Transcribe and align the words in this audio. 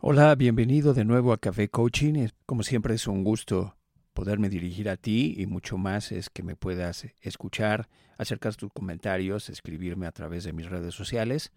Hola, 0.00 0.32
bienvenido 0.36 0.94
de 0.94 1.04
nuevo 1.04 1.32
a 1.32 1.38
Café 1.38 1.68
Coaching. 1.70 2.28
Como 2.46 2.62
siempre 2.62 2.94
es 2.94 3.08
un 3.08 3.24
gusto 3.24 3.74
poderme 4.12 4.48
dirigir 4.48 4.88
a 4.88 4.96
ti 4.96 5.34
y 5.36 5.46
mucho 5.46 5.76
más 5.76 6.12
es 6.12 6.30
que 6.30 6.44
me 6.44 6.54
puedas 6.54 7.04
escuchar, 7.20 7.88
acercar 8.16 8.54
tus 8.54 8.72
comentarios, 8.72 9.48
escribirme 9.48 10.06
a 10.06 10.12
través 10.12 10.44
de 10.44 10.52
mis 10.52 10.70
redes 10.70 10.94
sociales. 10.94 11.50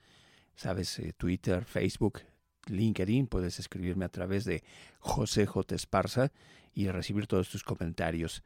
Sabes, 0.56 0.98
eh, 0.98 1.14
Twitter, 1.16 1.66
Facebook, 1.66 2.22
LinkedIn, 2.66 3.28
puedes 3.28 3.60
escribirme 3.60 4.06
a 4.06 4.10
través 4.10 4.44
de 4.46 4.63
José 4.97 5.46
J. 5.46 5.76
Esparza 5.76 6.31
y 6.73 6.87
recibir 6.87 7.28
todos 7.28 7.47
tus 7.47 7.63
comentarios. 7.63 8.44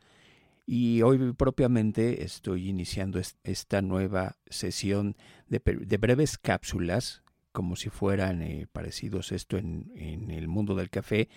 Y 0.66 1.04
hoy 1.04 1.32
propiamente 1.32 2.26
estoy 2.26 2.68
iniciando 2.68 3.22
esta 3.44 3.82
nueva 3.82 4.36
sesión 4.50 5.16
de, 5.48 5.98
breves 5.98 6.38
cápsulas, 6.38 7.22
como 7.56 7.78
si 7.78 7.90
fueran 7.90 8.42
eh, 8.42 8.68
parecidos 8.70 9.32
esto 9.32 9.58
en, 9.58 9.90
el 10.30 10.50
mundo 10.50 10.76
del 10.76 10.90
café. 10.90 11.30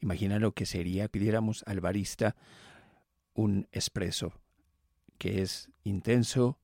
Imagina 0.00 0.38
lo 0.38 0.52
que 0.52 0.64
sería, 0.64 1.08
pidiéramos 1.08 1.64
al 1.66 1.80
barista 1.80 2.36
un 3.34 3.66
espresso, 3.72 4.32
que 5.18 5.42
es 5.42 5.68
intenso, 5.82 6.60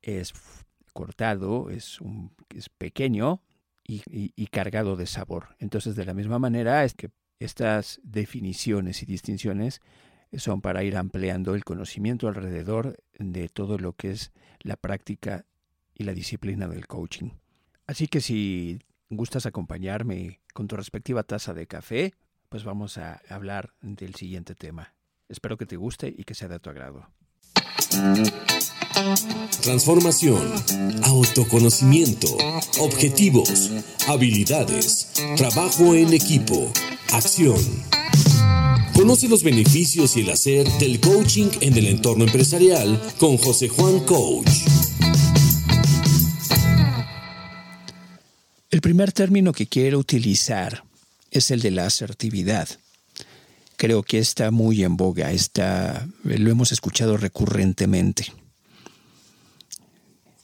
es 0.00 0.32
cortado, 0.92 1.70
es, 1.70 2.00
un, 2.00 2.30
pequeño 2.78 3.42
y, 3.82 4.02
y 4.06 4.46
cargado 4.46 4.94
de 4.94 5.06
sabor. 5.06 5.56
Entonces, 5.58 5.96
de 5.96 6.04
la 6.04 6.14
misma 6.14 6.38
manera, 6.38 6.84
es 6.84 6.94
que 6.94 7.10
estas 7.40 8.00
definiciones 8.04 9.02
y 9.02 9.06
distinciones 9.06 9.80
son 10.36 10.60
para 10.60 10.84
ir 10.84 10.96
ampliando 10.96 11.56
el 11.56 11.64
conocimiento 11.64 12.28
alrededor 12.28 12.96
de 13.18 13.48
todo 13.48 13.76
lo 13.76 13.94
que 13.94 14.12
es 14.12 14.30
la 14.60 14.76
práctica 14.76 15.46
y 15.94 16.04
la 16.04 16.14
disciplina 16.14 16.68
del 16.68 16.86
coaching. 16.86 17.30
Así 17.90 18.06
que 18.06 18.20
si 18.20 18.78
gustas 19.08 19.46
acompañarme 19.46 20.38
con 20.54 20.68
tu 20.68 20.76
respectiva 20.76 21.24
taza 21.24 21.54
de 21.54 21.66
café, 21.66 22.14
pues 22.48 22.62
vamos 22.62 22.98
a 22.98 23.20
hablar 23.28 23.74
del 23.82 24.14
siguiente 24.14 24.54
tema. 24.54 24.94
Espero 25.28 25.56
que 25.56 25.66
te 25.66 25.74
guste 25.76 26.14
y 26.16 26.22
que 26.22 26.36
sea 26.36 26.46
de 26.46 26.60
tu 26.60 26.70
agrado. 26.70 27.08
Transformación, 29.62 30.40
autoconocimiento, 31.02 32.28
objetivos, 32.78 33.72
habilidades, 34.06 35.12
trabajo 35.36 35.96
en 35.96 36.14
equipo, 36.14 36.72
acción. 37.12 37.58
Conoce 38.94 39.28
los 39.28 39.42
beneficios 39.42 40.16
y 40.16 40.20
el 40.20 40.30
hacer 40.30 40.68
del 40.78 41.00
coaching 41.00 41.48
en 41.60 41.76
el 41.76 41.88
entorno 41.88 42.22
empresarial 42.22 43.02
con 43.18 43.36
José 43.36 43.68
Juan 43.68 43.98
Coach. 44.04 44.89
Primer 48.90 49.12
término 49.12 49.52
que 49.52 49.68
quiero 49.68 50.00
utilizar 50.00 50.82
es 51.30 51.52
el 51.52 51.60
de 51.60 51.70
la 51.70 51.86
asertividad. 51.86 52.68
Creo 53.76 54.02
que 54.02 54.18
está 54.18 54.50
muy 54.50 54.82
en 54.82 54.96
boga, 54.96 55.30
está, 55.30 56.08
lo 56.24 56.50
hemos 56.50 56.72
escuchado 56.72 57.16
recurrentemente. 57.16 58.32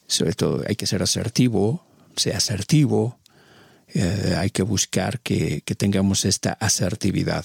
Sobre 0.07 0.31
todo 0.31 0.63
hay 0.65 0.77
que 0.77 0.87
ser 0.87 1.03
asertivo, 1.03 1.85
sea 2.15 2.37
asertivo, 2.37 3.19
eh, 3.93 4.35
hay 4.37 4.49
que 4.49 4.63
buscar 4.63 5.19
que 5.19 5.61
tengamos 5.77 6.23
esta 6.23 6.53
asertividad. 6.53 7.43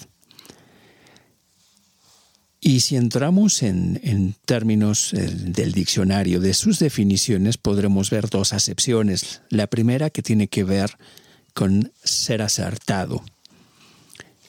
Y 2.65 2.79
si 2.79 2.95
entramos 2.95 3.65
en, 3.65 4.37
términos 4.45 5.13
eh, 5.15 5.19
del 5.19 5.73
diccionario, 5.73 6.39
de 6.39 6.55
sus 6.55 6.79
definiciones, 6.79 7.59
podremos 7.59 8.09
ver 8.09 8.31
dos 8.31 8.53
acepciones. 8.53 9.43
La 9.49 9.67
primera 9.67 10.11
que 10.11 10.23
tiene 10.23 10.47
que 10.47 10.63
ver 10.63 10.97
con 11.55 11.93
ser 12.05 12.41
acertado, 12.41 13.25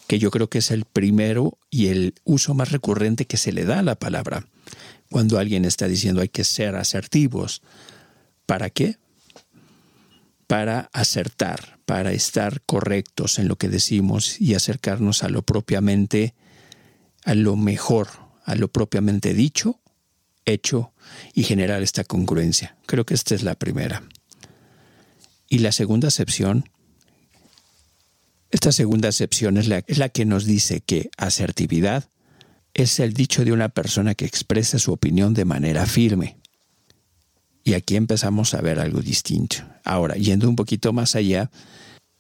que 0.06 0.20
yo 0.20 0.30
creo 0.30 0.48
que 0.48 0.60
es 0.60 0.70
el 0.70 0.86
primero 0.86 1.58
y 1.72 1.88
el 1.88 2.14
uso 2.24 2.54
más 2.54 2.72
recurrente 2.72 3.26
que 3.26 3.38
se 3.38 3.52
le 3.52 3.66
da 3.66 3.80
a 3.80 3.84
la 3.84 3.96
palabra. 3.96 4.46
Cuando 5.10 5.40
alguien 5.40 5.66
está 5.66 5.88
diciendo 5.88 6.22
hay 6.22 6.30
que 6.30 6.44
ser 6.44 6.76
asertivos, 6.76 7.64
¿para 8.46 8.70
qué? 8.70 8.98
Para 10.46 10.92
acertar, 10.94 11.80
para 11.88 12.12
estar 12.12 12.62
correctos 12.68 13.40
en 13.40 13.48
lo 13.48 13.56
que 13.56 13.70
decimos 13.70 14.40
y 14.40 14.54
acercarnos 14.54 15.24
a 15.24 15.30
lo 15.30 15.42
propiamente 15.42 16.36
a 17.26 17.36
lo 17.36 17.56
mejor, 17.56 18.10
a 18.46 18.56
lo 18.56 18.68
propiamente 18.68 19.34
dicho, 19.34 19.80
hecho 20.46 20.94
y 21.34 21.44
generar 21.44 21.82
esta 21.82 22.04
congruencia. 22.04 22.76
Creo 22.86 23.06
que 23.06 23.14
esta 23.14 23.36
es 23.36 23.44
la 23.44 23.56
primera. 23.56 24.04
Y 25.48 25.60
la 25.60 25.72
segunda 25.72 26.08
acepción, 26.08 26.70
esta 28.50 28.72
segunda 28.72 29.10
acepción 29.10 29.58
es 29.58 29.68
la, 29.68 29.84
es 29.88 29.98
la 29.98 30.10
que 30.10 30.26
nos 30.26 30.46
dice 30.46 30.82
que 30.82 31.10
asertividad 31.18 32.10
es 32.74 33.00
el 33.00 33.14
dicho 33.14 33.46
de 33.46 33.52
una 33.52 33.70
persona 33.70 34.16
que 34.16 34.26
expresa 34.26 34.80
su 34.80 34.92
opinión 34.92 35.34
de 35.34 35.46
manera 35.46 35.86
firme. 35.86 36.38
Y 37.64 37.76
aquí 37.76 37.96
empezamos 37.96 38.54
a 38.54 38.62
ver 38.62 38.80
algo 38.80 39.02
distinto. 39.02 39.58
Ahora, 39.86 40.16
yendo 40.16 40.50
un 40.50 40.56
poquito 40.56 40.92
más 40.92 41.16
allá, 41.16 41.50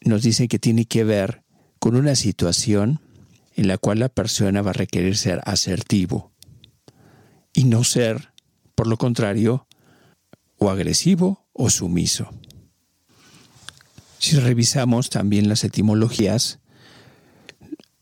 nos 0.02 0.22
dice 0.22 0.48
que 0.48 0.60
tiene 0.60 0.86
que 0.86 1.04
ver 1.04 1.44
con 1.80 1.96
una 1.96 2.16
situación 2.16 3.02
en 3.56 3.68
la 3.68 3.78
cual 3.78 4.00
la 4.00 4.10
persona 4.10 4.62
va 4.62 4.72
a 4.72 4.74
requerir 4.74 5.18
ser 5.18 5.42
asertivo 5.46 6.32
y 7.54 7.66
no 7.66 7.84
ser, 7.84 8.34
por 8.76 8.88
lo 8.88 8.98
contrario, 8.98 9.68
o 10.58 10.70
agresivo 10.70 11.48
o 11.54 11.70
sumiso. 11.70 12.30
Si 14.18 14.38
revisamos 14.38 15.10
también 15.10 15.50
las 15.50 15.64
etimologías, 15.64 16.60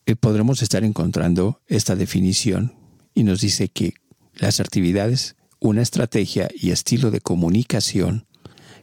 eh, 0.05 0.15
podremos 0.15 0.61
estar 0.61 0.83
encontrando 0.83 1.61
esta 1.67 1.95
definición 1.95 2.75
y 3.13 3.23
nos 3.23 3.41
dice 3.41 3.69
que 3.69 3.95
la 4.35 4.47
asertividad 4.47 5.09
es 5.09 5.35
una 5.59 5.81
estrategia 5.81 6.49
y 6.53 6.71
estilo 6.71 7.11
de 7.11 7.21
comunicación 7.21 8.27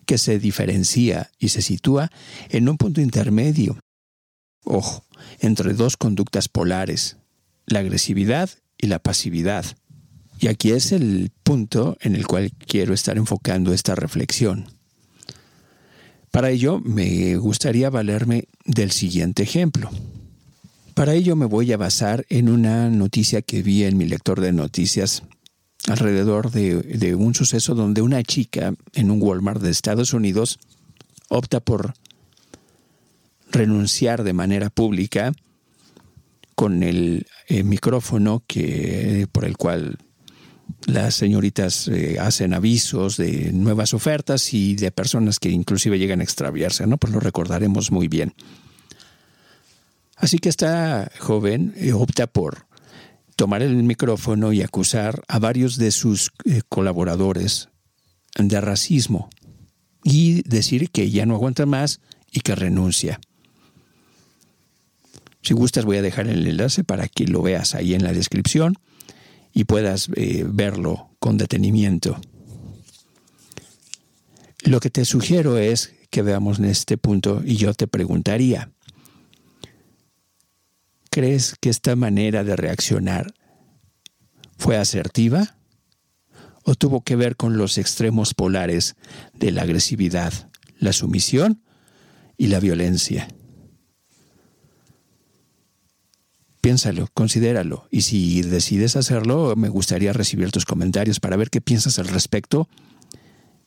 que 0.06 0.18
se 0.18 0.38
diferencia 0.38 1.30
y 1.38 1.50
se 1.50 1.60
sitúa 1.60 2.10
en 2.48 2.68
un 2.68 2.76
punto 2.76 3.00
intermedio. 3.00 3.78
Ojo, 4.70 5.02
entre 5.40 5.72
dos 5.72 5.96
conductas 5.96 6.48
polares, 6.48 7.16
la 7.64 7.78
agresividad 7.78 8.50
y 8.76 8.88
la 8.88 8.98
pasividad. 8.98 9.64
Y 10.38 10.48
aquí 10.48 10.72
es 10.72 10.92
el 10.92 11.32
punto 11.42 11.96
en 12.02 12.14
el 12.14 12.26
cual 12.26 12.52
quiero 12.52 12.92
estar 12.92 13.16
enfocando 13.16 13.72
esta 13.72 13.94
reflexión. 13.94 14.66
Para 16.30 16.50
ello 16.50 16.80
me 16.80 17.36
gustaría 17.38 17.88
valerme 17.88 18.44
del 18.66 18.90
siguiente 18.90 19.42
ejemplo. 19.42 19.88
Para 20.92 21.14
ello 21.14 21.34
me 21.34 21.46
voy 21.46 21.72
a 21.72 21.78
basar 21.78 22.26
en 22.28 22.50
una 22.50 22.90
noticia 22.90 23.40
que 23.40 23.62
vi 23.62 23.84
en 23.84 23.96
mi 23.96 24.04
lector 24.04 24.38
de 24.42 24.52
noticias 24.52 25.22
alrededor 25.86 26.50
de, 26.50 26.82
de 26.82 27.14
un 27.14 27.34
suceso 27.34 27.74
donde 27.74 28.02
una 28.02 28.22
chica 28.22 28.74
en 28.92 29.10
un 29.10 29.22
Walmart 29.22 29.62
de 29.62 29.70
Estados 29.70 30.12
Unidos 30.12 30.58
opta 31.30 31.60
por 31.60 31.94
renunciar 33.50 34.24
de 34.24 34.32
manera 34.32 34.70
pública 34.70 35.32
con 36.54 36.82
el 36.82 37.26
eh, 37.46 37.62
micrófono 37.62 38.42
que, 38.46 39.28
por 39.30 39.44
el 39.44 39.56
cual 39.56 39.98
las 40.86 41.14
señoritas 41.14 41.88
eh, 41.88 42.18
hacen 42.20 42.52
avisos 42.52 43.16
de 43.16 43.52
nuevas 43.52 43.94
ofertas 43.94 44.52
y 44.52 44.74
de 44.74 44.90
personas 44.90 45.38
que 45.38 45.50
inclusive 45.50 45.98
llegan 45.98 46.20
a 46.20 46.24
extraviarse, 46.24 46.86
¿no? 46.86 46.98
Pues 46.98 47.12
lo 47.12 47.20
recordaremos 47.20 47.90
muy 47.90 48.08
bien. 48.08 48.34
Así 50.16 50.38
que 50.38 50.48
esta 50.48 51.10
joven 51.20 51.74
eh, 51.76 51.92
opta 51.92 52.26
por 52.26 52.66
tomar 53.36 53.62
el 53.62 53.74
micrófono 53.84 54.52
y 54.52 54.62
acusar 54.62 55.22
a 55.28 55.38
varios 55.38 55.76
de 55.76 55.92
sus 55.92 56.32
colaboradores 56.68 57.68
de 58.36 58.60
racismo 58.60 59.30
y 60.02 60.42
decir 60.42 60.90
que 60.90 61.08
ya 61.08 61.24
no 61.24 61.36
aguanta 61.36 61.66
más 61.66 62.00
y 62.32 62.40
que 62.40 62.56
renuncia. 62.56 63.20
Si 65.48 65.54
gustas 65.54 65.86
voy 65.86 65.96
a 65.96 66.02
dejar 66.02 66.28
el 66.28 66.46
enlace 66.46 66.84
para 66.84 67.08
que 67.08 67.26
lo 67.26 67.40
veas 67.40 67.74
ahí 67.74 67.94
en 67.94 68.04
la 68.04 68.12
descripción 68.12 68.74
y 69.54 69.64
puedas 69.64 70.10
eh, 70.14 70.44
verlo 70.46 71.16
con 71.20 71.38
detenimiento. 71.38 72.20
Lo 74.62 74.78
que 74.78 74.90
te 74.90 75.06
sugiero 75.06 75.56
es 75.56 75.94
que 76.10 76.20
veamos 76.20 76.58
en 76.58 76.66
este 76.66 76.98
punto 76.98 77.40
y 77.42 77.56
yo 77.56 77.72
te 77.72 77.86
preguntaría, 77.86 78.72
¿crees 81.10 81.54
que 81.58 81.70
esta 81.70 81.96
manera 81.96 82.44
de 82.44 82.54
reaccionar 82.54 83.32
fue 84.58 84.76
asertiva 84.76 85.56
o 86.62 86.74
tuvo 86.74 87.00
que 87.00 87.16
ver 87.16 87.36
con 87.36 87.56
los 87.56 87.78
extremos 87.78 88.34
polares 88.34 88.96
de 89.32 89.50
la 89.50 89.62
agresividad, 89.62 90.50
la 90.78 90.92
sumisión 90.92 91.62
y 92.36 92.48
la 92.48 92.60
violencia? 92.60 93.28
Piénsalo, 96.68 97.08
considéralo. 97.14 97.88
Y 97.90 98.02
si 98.02 98.42
decides 98.42 98.94
hacerlo, 98.94 99.56
me 99.56 99.70
gustaría 99.70 100.12
recibir 100.12 100.50
tus 100.50 100.66
comentarios 100.66 101.18
para 101.18 101.34
ver 101.34 101.48
qué 101.48 101.62
piensas 101.62 101.98
al 101.98 102.08
respecto 102.08 102.68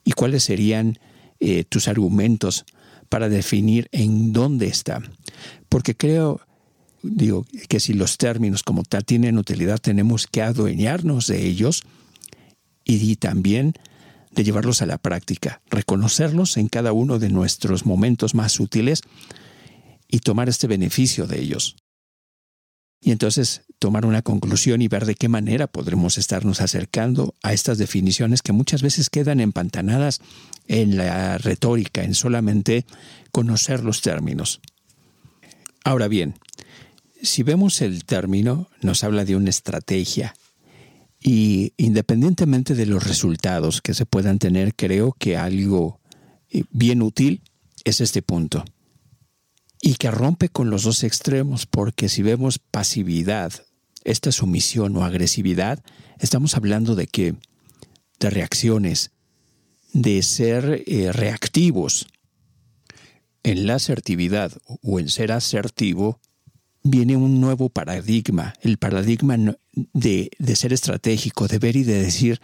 y 0.03 0.11
cuáles 0.11 0.43
serían 0.43 0.99
eh, 1.39 1.63
tus 1.63 1.87
argumentos 1.87 2.63
para 3.09 3.27
definir 3.27 3.89
en 3.91 4.33
dónde 4.33 4.67
está. 4.67 5.01
Porque 5.67 5.97
creo, 5.97 6.41
digo, 7.01 7.47
que 7.67 7.79
si 7.79 7.93
los 7.93 8.19
términos 8.19 8.61
como 8.61 8.83
tal 8.83 9.03
tienen 9.03 9.39
utilidad, 9.39 9.79
tenemos 9.79 10.27
que 10.27 10.43
adueñarnos 10.43 11.25
de 11.25 11.43
ellos 11.47 11.81
y 12.85 13.15
también 13.15 13.73
de 14.29 14.43
llevarlos 14.43 14.83
a 14.83 14.85
la 14.85 14.99
práctica, 14.99 15.63
reconocerlos 15.71 16.55
en 16.55 16.67
cada 16.67 16.93
uno 16.93 17.17
de 17.17 17.29
nuestros 17.29 17.83
momentos 17.83 18.35
más 18.35 18.59
útiles 18.59 19.01
y 20.07 20.19
tomar 20.19 20.49
este 20.49 20.67
beneficio 20.67 21.25
de 21.25 21.41
ellos. 21.41 21.77
Y 23.01 23.11
entonces 23.11 23.63
tomar 23.79 24.05
una 24.05 24.21
conclusión 24.21 24.81
y 24.81 24.87
ver 24.87 25.05
de 25.05 25.15
qué 25.15 25.27
manera 25.27 25.67
podremos 25.67 26.17
estarnos 26.19 26.61
acercando 26.61 27.33
a 27.41 27.51
estas 27.51 27.79
definiciones 27.79 28.43
que 28.43 28.53
muchas 28.53 28.83
veces 28.83 29.09
quedan 29.09 29.39
empantanadas 29.39 30.21
en 30.67 30.97
la 30.97 31.39
retórica, 31.39 32.03
en 32.03 32.13
solamente 32.13 32.85
conocer 33.31 33.83
los 33.83 34.01
términos. 34.01 34.61
Ahora 35.83 36.07
bien, 36.07 36.35
si 37.23 37.41
vemos 37.41 37.81
el 37.81 38.05
término, 38.05 38.69
nos 38.81 39.03
habla 39.03 39.25
de 39.25 39.35
una 39.35 39.49
estrategia, 39.49 40.35
y 41.23 41.73
independientemente 41.77 42.73
de 42.73 42.87
los 42.87 43.03
resultados 43.03 43.81
que 43.81 43.93
se 43.93 44.05
puedan 44.05 44.39
tener, 44.39 44.75
creo 44.75 45.15
que 45.17 45.37
algo 45.37 45.99
eh, 46.49 46.63
bien 46.71 47.01
útil 47.01 47.41
es 47.83 48.01
este 48.01 48.21
punto. 48.23 48.65
Y 49.81 49.95
que 49.95 50.11
rompe 50.11 50.49
con 50.49 50.69
los 50.69 50.83
dos 50.83 51.03
extremos, 51.03 51.65
porque 51.65 52.07
si 52.07 52.21
vemos 52.21 52.59
pasividad, 52.59 53.51
esta 54.03 54.31
sumisión 54.31 54.95
o 54.95 55.03
agresividad, 55.03 55.83
estamos 56.19 56.55
hablando 56.55 56.95
de 56.95 57.07
que, 57.07 57.35
de 58.19 58.29
reacciones, 58.29 59.11
de 59.93 60.21
ser 60.21 60.83
eh, 60.85 61.11
reactivos. 61.11 62.07
En 63.43 63.65
la 63.65 63.75
asertividad 63.75 64.51
o 64.83 64.99
en 64.99 65.09
ser 65.09 65.31
asertivo, 65.31 66.19
viene 66.83 67.15
un 67.17 67.41
nuevo 67.41 67.69
paradigma, 67.69 68.53
el 68.61 68.77
paradigma 68.77 69.37
de, 69.73 70.31
de, 70.37 70.55
ser 70.55 70.73
estratégico, 70.73 71.47
de 71.47 71.59
ver 71.59 71.75
y 71.75 71.83
de 71.83 72.01
decir 72.01 72.39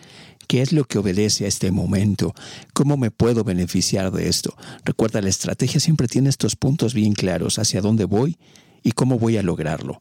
qué 0.48 0.62
es 0.62 0.72
lo 0.72 0.86
que 0.86 0.98
obedece 0.98 1.46
a 1.46 1.48
este 1.48 1.72
momento, 1.72 2.34
cómo 2.74 2.98
me 2.98 3.12
puedo 3.12 3.44
beneficiar 3.44 4.12
de 4.12 4.30
esto. 4.30 4.56
Recuerda, 4.86 5.22
la 5.22 5.30
estrategia 5.30 5.80
siempre 5.80 6.08
tiene 6.08 6.30
estos 6.30 6.56
puntos 6.56 6.94
bien 6.94 7.14
claros, 7.14 7.60
hacia 7.60 7.82
dónde 7.82 8.06
voy 8.06 8.38
y 8.84 8.94
cómo 8.94 9.20
voy 9.20 9.38
a 9.38 9.44
lograrlo. 9.44 10.00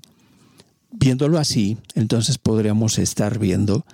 Viéndolo 0.92 1.38
así, 1.38 1.76
entonces 1.94 2.38
podríamos 2.38 2.98
estar 2.98 3.38
viendo 3.38 3.84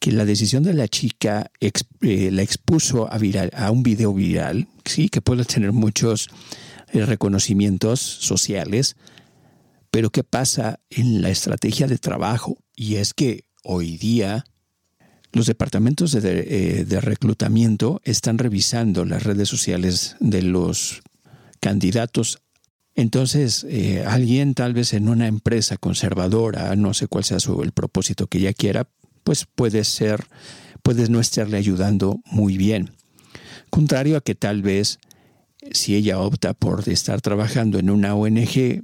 que 0.00 0.12
la 0.12 0.24
decisión 0.24 0.62
de 0.62 0.74
la 0.74 0.88
chica 0.88 1.50
eh, 1.60 2.30
la 2.32 2.42
expuso 2.42 3.06
a, 3.06 3.18
a 3.56 3.70
un 3.70 3.82
video 3.82 4.14
viral, 4.14 4.66
sí, 4.84 5.08
que 5.08 5.20
puede 5.20 5.44
tener 5.44 5.72
muchos 5.72 6.28
eh, 6.92 7.04
reconocimientos 7.04 8.00
sociales, 8.00 8.96
pero 9.90 10.10
¿qué 10.10 10.24
pasa 10.24 10.80
en 10.90 11.22
la 11.22 11.30
estrategia 11.30 11.86
de 11.86 11.98
trabajo? 11.98 12.56
Y 12.74 12.96
es 12.96 13.14
que 13.14 13.44
hoy 13.62 13.96
día 13.96 14.44
los 15.32 15.46
departamentos 15.46 16.12
de, 16.12 16.80
eh, 16.80 17.00
reclutamiento 17.00 18.00
están 18.04 18.38
revisando 18.38 19.04
las 19.04 19.22
redes 19.22 19.48
sociales 19.48 20.16
de 20.20 20.42
los 20.42 21.02
candidatos. 21.60 22.38
Entonces, 22.94 23.64
eh, 23.68 24.04
alguien 24.06 24.54
tal 24.54 24.74
vez 24.74 24.92
en 24.92 25.08
una 25.08 25.26
empresa 25.26 25.76
conservadora, 25.76 26.74
no 26.76 26.94
sé 26.94 27.06
cuál 27.06 27.24
sea 27.24 27.40
su, 27.40 27.62
el 27.62 27.72
propósito 27.72 28.26
que 28.26 28.38
ella 28.38 28.52
quiera, 28.52 28.88
pues 29.22 29.46
puede 29.46 29.84
ser, 29.84 30.26
puede 30.82 31.08
no 31.08 31.20
estarle 31.20 31.58
ayudando 31.58 32.20
muy 32.24 32.56
bien. 32.56 32.92
Contrario 33.70 34.16
a 34.16 34.20
que 34.22 34.34
tal 34.34 34.62
vez 34.62 34.98
si 35.72 35.94
ella 35.94 36.18
opta 36.18 36.54
por 36.54 36.88
estar 36.88 37.20
trabajando 37.20 37.78
en 37.78 37.90
una 37.90 38.14
ONG, 38.14 38.82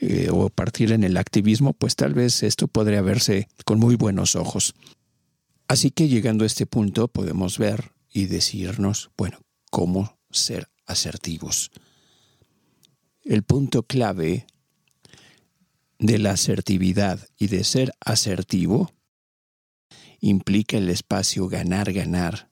eh, 0.00 0.28
o 0.32 0.48
partir 0.48 0.92
en 0.92 1.04
el 1.04 1.18
activismo, 1.18 1.74
pues 1.74 1.94
tal 1.94 2.14
vez 2.14 2.42
esto 2.42 2.68
podría 2.68 3.02
verse 3.02 3.48
con 3.66 3.78
muy 3.78 3.96
buenos 3.96 4.34
ojos. 4.34 4.74
Así 5.68 5.90
que 5.90 6.08
llegando 6.08 6.44
a 6.44 6.46
este 6.46 6.64
punto 6.66 7.08
podemos 7.08 7.58
ver 7.58 7.92
y 8.10 8.26
decirnos, 8.26 9.10
bueno, 9.16 9.38
cómo 9.70 10.18
ser 10.30 10.68
asertivos. 10.86 11.70
El 13.22 13.42
punto 13.42 13.82
clave 13.82 14.46
de 15.98 16.18
la 16.18 16.30
asertividad 16.30 17.28
y 17.36 17.48
de 17.48 17.64
ser 17.64 17.92
asertivo 18.00 18.90
implica 20.20 20.78
el 20.78 20.88
espacio 20.88 21.48
ganar-ganar, 21.48 22.48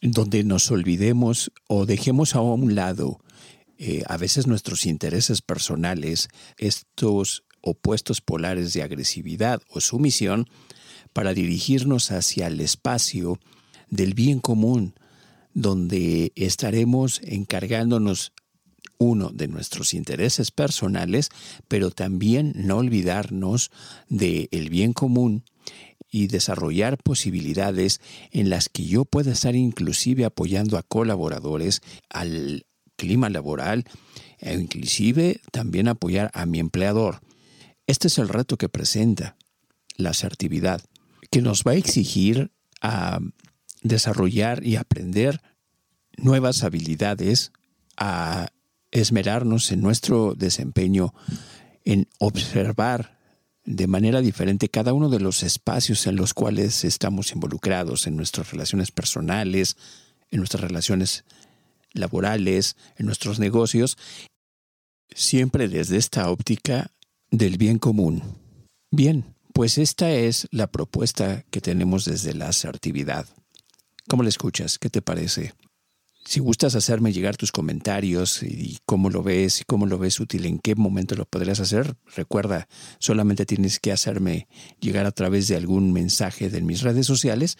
donde 0.00 0.44
nos 0.44 0.70
olvidemos 0.70 1.52
o 1.68 1.84
dejemos 1.84 2.34
a 2.34 2.40
un 2.40 2.74
lado 2.74 3.20
eh, 3.76 4.02
a 4.08 4.16
veces 4.16 4.46
nuestros 4.46 4.86
intereses 4.86 5.42
personales, 5.42 6.28
estos 6.56 7.44
opuestos 7.60 8.20
polares 8.22 8.72
de 8.72 8.82
agresividad 8.82 9.60
o 9.68 9.80
sumisión, 9.80 10.48
para 11.12 11.34
dirigirnos 11.34 12.10
hacia 12.10 12.46
el 12.46 12.60
espacio 12.60 13.38
del 13.90 14.14
bien 14.14 14.40
común, 14.40 14.94
donde 15.54 16.32
estaremos 16.36 17.20
encargándonos 17.24 18.32
uno 18.98 19.30
de 19.30 19.48
nuestros 19.48 19.94
intereses 19.94 20.50
personales, 20.50 21.30
pero 21.68 21.90
también 21.90 22.52
no 22.56 22.78
olvidarnos 22.78 23.70
del 24.08 24.48
el 24.50 24.70
bien 24.70 24.92
común 24.92 25.44
y 26.10 26.26
desarrollar 26.26 26.98
posibilidades 26.98 28.00
en 28.30 28.50
las 28.50 28.68
que 28.68 28.84
yo 28.84 29.04
pueda 29.04 29.32
estar 29.32 29.54
inclusive 29.54 30.24
apoyando 30.24 30.78
a 30.78 30.82
colaboradores 30.82 31.80
al 32.08 32.66
clima 32.96 33.28
laboral 33.28 33.84
e 34.38 34.54
inclusive 34.54 35.40
también 35.52 35.88
apoyar 35.88 36.30
a 36.34 36.46
mi 36.46 36.58
empleador. 36.58 37.20
Este 37.86 38.08
es 38.08 38.18
el 38.18 38.28
reto 38.28 38.56
que 38.56 38.68
presenta 38.68 39.36
la 39.96 40.10
asertividad, 40.10 40.82
que 41.30 41.42
nos 41.42 41.62
va 41.64 41.72
a 41.72 41.76
exigir 41.76 42.50
a 42.80 43.18
desarrollar 43.82 44.64
y 44.64 44.76
aprender 44.76 45.40
nuevas 46.16 46.62
habilidades, 46.64 47.52
a 47.96 48.48
esmerarnos 48.90 49.70
en 49.72 49.80
nuestro 49.80 50.34
desempeño, 50.34 51.14
en 51.84 52.08
observar 52.18 53.18
de 53.64 53.86
manera 53.86 54.20
diferente 54.20 54.68
cada 54.68 54.94
uno 54.94 55.10
de 55.10 55.20
los 55.20 55.42
espacios 55.42 56.06
en 56.06 56.16
los 56.16 56.32
cuales 56.32 56.84
estamos 56.84 57.32
involucrados, 57.32 58.06
en 58.06 58.16
nuestras 58.16 58.50
relaciones 58.50 58.90
personales, 58.90 59.76
en 60.30 60.38
nuestras 60.38 60.62
relaciones 60.62 61.24
laborales, 61.92 62.76
en 62.96 63.06
nuestros 63.06 63.38
negocios, 63.38 63.98
siempre 65.14 65.68
desde 65.68 65.96
esta 65.96 66.30
óptica 66.30 66.90
del 67.30 67.58
bien 67.58 67.78
común. 67.78 68.22
Bien, 68.90 69.34
pues 69.52 69.78
esta 69.78 70.10
es 70.10 70.48
la 70.50 70.66
propuesta 70.66 71.44
que 71.50 71.60
tenemos 71.60 72.04
desde 72.04 72.34
la 72.34 72.48
asertividad. 72.48 73.26
¿Cómo 74.08 74.22
la 74.22 74.28
escuchas? 74.28 74.78
¿Qué 74.78 74.90
te 74.90 75.02
parece? 75.02 75.54
Si 76.24 76.40
gustas 76.40 76.74
hacerme 76.74 77.12
llegar 77.12 77.36
tus 77.36 77.52
comentarios 77.52 78.42
y 78.42 78.78
cómo 78.84 79.08
lo 79.08 79.22
ves 79.22 79.62
y 79.62 79.64
cómo 79.64 79.86
lo 79.86 79.98
ves 79.98 80.20
útil, 80.20 80.44
en 80.44 80.58
qué 80.58 80.74
momento 80.74 81.14
lo 81.14 81.24
podrías 81.24 81.60
hacer, 81.60 81.96
recuerda, 82.14 82.68
solamente 82.98 83.46
tienes 83.46 83.78
que 83.80 83.92
hacerme 83.92 84.46
llegar 84.80 85.06
a 85.06 85.12
través 85.12 85.48
de 85.48 85.56
algún 85.56 85.92
mensaje 85.92 86.50
de 86.50 86.60
mis 86.60 86.82
redes 86.82 87.06
sociales 87.06 87.56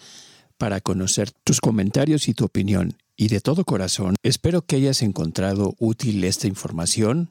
para 0.59 0.81
conocer 0.81 1.31
tus 1.31 1.61
comentarios 1.61 2.27
y 2.27 2.33
tu 2.33 2.45
opinión 2.45 2.95
y 3.15 3.27
de 3.27 3.41
todo 3.41 3.65
corazón 3.65 4.15
espero 4.23 4.61
que 4.61 4.77
hayas 4.77 5.01
encontrado 5.01 5.75
útil 5.77 6.23
esta 6.23 6.47
información 6.47 7.29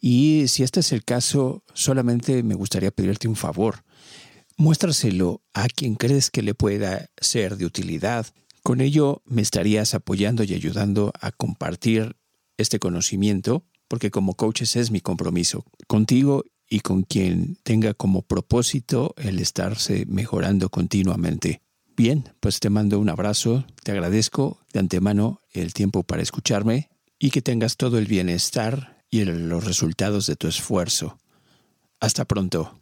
y 0.00 0.48
si 0.48 0.62
este 0.62 0.80
es 0.80 0.92
el 0.92 1.04
caso, 1.04 1.64
solamente 1.74 2.42
me 2.42 2.54
gustaría 2.54 2.90
pedirte 2.90 3.28
un 3.28 3.36
favor. 3.36 3.84
Muéstraselo 4.56 5.42
a 5.52 5.68
quien 5.68 5.96
crees 5.96 6.30
que 6.30 6.42
le 6.42 6.54
pueda 6.54 7.10
ser 7.20 7.56
de 7.56 7.66
utilidad. 7.66 8.26
Con 8.62 8.80
ello 8.80 9.22
me 9.26 9.42
estarías 9.42 9.94
apoyando 9.94 10.44
y 10.44 10.54
ayudando 10.54 11.12
a 11.20 11.30
compartir 11.30 12.16
este 12.56 12.78
conocimiento, 12.78 13.64
porque 13.88 14.10
como 14.10 14.34
coaches 14.34 14.76
es 14.76 14.90
mi 14.90 15.00
compromiso 15.00 15.64
contigo 15.86 16.44
y 16.68 16.80
con 16.80 17.02
quien 17.02 17.58
tenga 17.62 17.94
como 17.94 18.22
propósito 18.22 19.14
el 19.18 19.38
estarse 19.38 20.04
mejorando 20.06 20.68
continuamente. 20.68 21.62
Bien, 21.96 22.24
pues 22.40 22.60
te 22.60 22.70
mando 22.70 22.98
un 22.98 23.08
abrazo, 23.08 23.64
te 23.82 23.92
agradezco 23.92 24.60
de 24.72 24.80
antemano 24.80 25.40
el 25.52 25.72
tiempo 25.72 26.02
para 26.02 26.22
escucharme 26.22 26.90
y 27.18 27.30
que 27.30 27.40
tengas 27.40 27.76
todo 27.76 27.98
el 27.98 28.06
bienestar 28.06 28.95
y 29.10 29.24
los 29.24 29.64
resultados 29.64 30.26
de 30.26 30.36
tu 30.36 30.48
esfuerzo. 30.48 31.18
Hasta 32.00 32.24
pronto. 32.24 32.78